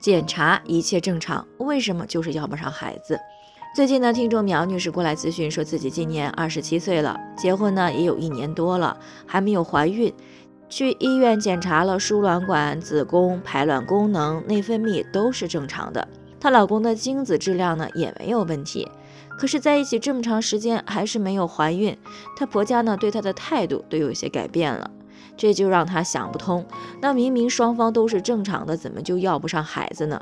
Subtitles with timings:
[0.00, 3.18] 检查一切正常，为什么就是要不上孩子？
[3.74, 10.12] 最近呢，听众苗女士过来咨询，说自己今年二十七岁了，结婚呢也有一年多了，还没有怀孕。
[10.68, 16.06] 去医院检查了输卵管、子宫、排卵功能、内分泌都是正常的，
[16.38, 18.88] 她老公的精子质量呢也没有问题，
[19.38, 21.96] 可是在一起这么长时间还是没有怀孕，
[22.36, 24.90] 她婆家呢对她的态度都有些改变了，
[25.36, 26.66] 这就让她想不通，
[27.00, 30.20] 那明明双方都是正常的，怎么就要不上孩子呢？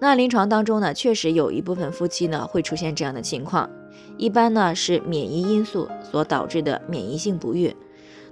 [0.00, 3.70] 那临床当中呢，确实有一部分夫妻呢会出现这样的情况，
[4.18, 7.74] 一般呢是免疫因素所导致的免疫性不孕。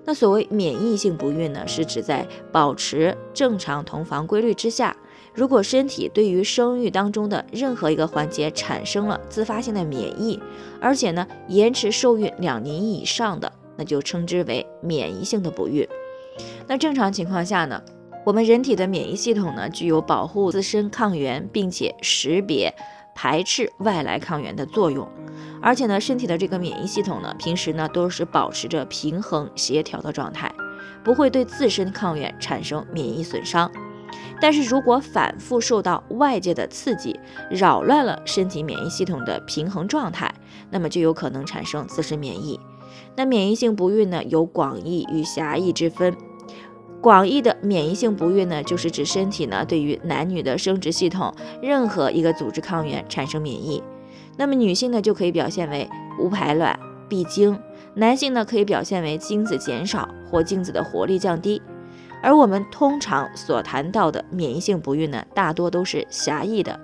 [0.04, 4.96] 那所谓免疫性不孕呢，是指在保持正常同房规律之下，
[5.34, 10.40] 如果身体对于生育当中的任何一个环节产生了自发性的免疫，
[10.80, 15.86] 而且呢延迟受孕两年以上的，那就称之为免疫性的不孕。
[16.66, 17.82] 那正常情况下呢，
[18.24, 22.74] 我们人体的免疫系统呢具有保护自身抗原，并且识别。
[23.14, 25.06] 排斥外来抗原的作用，
[25.60, 30.50] 而且呢，身体的这个免疫系统呢，平时呢都是保持着平衡协调的状态，
[31.04, 33.70] 不会对自身抗原产生免疫损伤。
[34.42, 37.16] 但是如果反复受到外界的刺激，
[37.48, 40.34] 扰乱了身体免疫系统的平衡状态，
[40.68, 42.58] 那么就有可能产生自身免疫。
[43.14, 46.16] 那免疫性不孕呢，有广义与狭义之分。
[47.00, 51.32] 广义的免疫性不孕呢，就是指身体呢对于男女的生殖系统
[51.62, 53.80] 任何一个组织抗原产生免疫。
[54.36, 56.76] 那么女性呢就可以表现为无排卵、
[57.08, 57.54] 闭经；
[57.94, 61.62] 男性呢可以表现为精子减少或精子的活力降低。
[62.22, 66.78] 而我们通常所谈到的免疫性不孕呢，大多都是狭义的，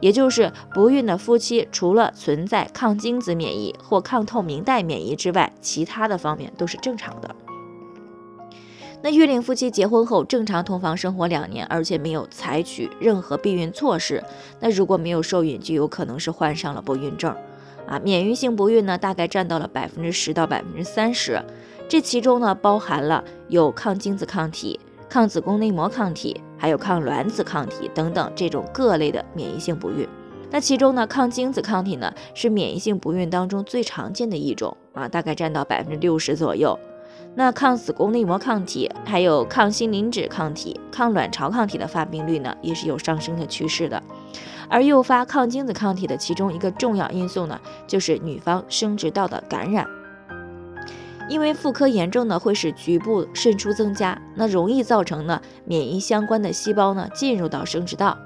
[0.00, 7.34] 也就是不孕的夫妻除了存在抗精子免疫或抗透明带免疫之外，其他的方面都是正常的。
[9.02, 14.24] 那育龄夫妻结婚后正常同房生活两年，而且没有采取任何避孕措施，
[14.60, 17.36] 那如果没有受孕，就有可能是患上了不孕症。
[17.86, 21.42] 啊，免疫性不孕呢，大概占到了百分之十到百分之三十，
[21.88, 30.08] 这其中呢包含了有抗精子抗体、抗子宫内膜抗体，还有抗卵子抗体等等这种各类的免疫性不孕。
[30.50, 36.78] 那其中呢，抗精子抗体呢是免疫性不孕当中最常见的一种啊，大概占到百分之六十左右。
[37.36, 44.00] 那抗子宫内膜抗体，还有抗心磷脂抗体、抗卵巢抗体的发病率呢，也是有上升的趋势的。
[44.68, 49.86] 而诱发抗精子抗体的其中一个重要因素呢，就是女方生殖道的感染。
[51.28, 58.18] 因为妇科炎症呢，会使局部渗出增加，那容易造成呢免疫相关的细胞呢进入到生殖道，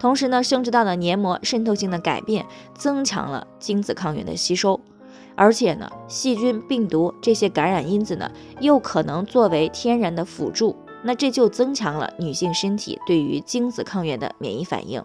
[0.00, 4.80] 同时呢生殖道的黏膜渗透性的改变，增强了精子抗原的吸收。
[5.36, 8.30] 而且呢，细菌、病毒这些感染因子呢，
[8.60, 15.02] 又可能作为天然的辅助，那这就增强了女性身体对于精子抗原的免疫反应。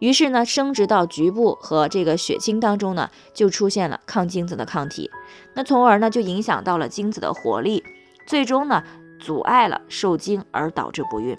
[0.00, 5.10] 于是呢，生殖道局部和这个血清当中呢，就出现了抗精子的抗体，
[5.54, 7.84] 那从而呢，就影响到了精子的活力，
[8.26, 8.82] 最终呢，
[9.20, 11.36] 阻碍了受精而导致不孕。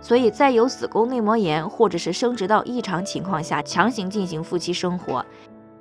[0.00, 5.24] 所以在有子宫内膜炎或者是生殖道异常情况下，强行进行夫妻生活。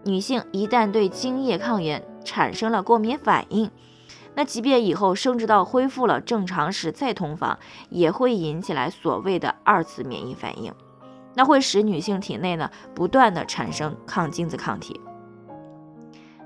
[0.06, 3.70] 女性一旦对精液抗原产生了过敏反应，
[4.34, 7.60] 那即便以后生殖道恢复了正常时再同房，
[7.90, 10.74] 也会引起来所谓的二次免疫反应，
[11.36, 15.00] 那会使女性体内呢不断的产生抗精子抗体。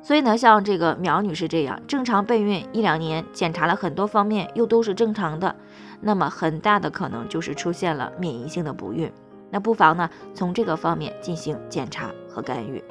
[0.02, 5.53] 所以呢，像这个苗女士这样正常备孕一两年，检查了很多方面又都是正常的，
[6.00, 9.12] 那么很大的可能就是出现了免疫性的不孕。
[9.50, 12.81] 那不妨呢从这个方面进行检查和干预。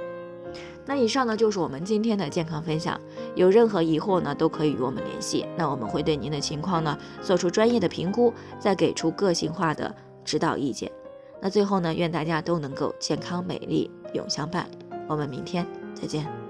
[0.84, 3.00] 那以上呢就是我们今天的健康分享，
[3.34, 10.92] 有任何疑惑呢都可以与我们联系，那我们会对您的情况呢做出专业的评估，再给出个性化的指导意见。
[11.40, 14.68] 那最后呢，愿大家都能够健康美丽永相伴，
[15.08, 16.45] 我们明天再见。